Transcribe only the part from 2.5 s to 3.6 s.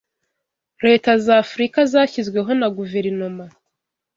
na guverinoma